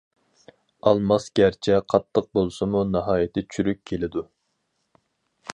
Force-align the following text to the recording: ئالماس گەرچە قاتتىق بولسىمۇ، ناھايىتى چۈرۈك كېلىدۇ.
ئالماس 0.91 1.27
گەرچە 1.41 1.77
قاتتىق 1.95 2.31
بولسىمۇ، 2.39 2.83
ناھايىتى 2.97 3.47
چۈرۈك 3.57 3.85
كېلىدۇ. 3.93 4.29